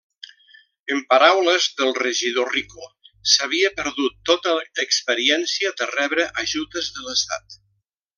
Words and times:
En 0.93 1.01
paraules 1.09 1.67
del 1.81 1.91
regidor 1.97 2.49
Rico: 2.55 2.87
s'havia 3.33 3.71
perdut 3.81 4.17
tota 4.31 4.55
experiència 4.85 5.75
de 5.83 5.89
rebre 5.93 6.27
ajudes 6.47 6.91
de 6.97 7.07
l'Estat. 7.11 7.59